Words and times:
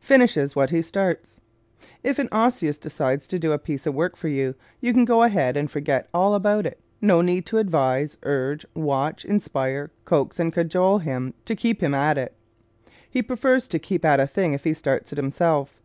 Finishes 0.00 0.56
What 0.56 0.70
He 0.70 0.82
Starts 0.82 1.36
If 2.02 2.18
an 2.18 2.28
Osseous 2.32 2.76
decides 2.76 3.28
to 3.28 3.38
do 3.38 3.52
a 3.52 3.56
piece 3.60 3.86
of 3.86 3.94
work 3.94 4.16
for 4.16 4.26
you 4.26 4.56
you 4.80 4.92
can 4.92 5.04
go 5.04 5.22
ahead 5.22 5.56
and 5.56 5.70
forget 5.70 6.08
all 6.12 6.34
about 6.34 6.66
it. 6.66 6.80
No 7.00 7.20
need 7.20 7.46
to 7.46 7.58
advise, 7.58 8.16
urge, 8.24 8.66
watch, 8.74 9.24
inspire, 9.24 9.92
coax 10.06 10.40
and 10.40 10.52
cajole 10.52 10.98
him 10.98 11.34
to 11.44 11.54
keep 11.54 11.84
him 11.84 11.94
at 11.94 12.18
it. 12.18 12.34
He 13.08 13.22
prefers 13.22 13.68
to 13.68 13.78
keep 13.78 14.04
at 14.04 14.18
a 14.18 14.26
thing 14.26 14.54
if 14.54 14.64
he 14.64 14.74
starts 14.74 15.12
it 15.12 15.18
himself. 15.18 15.80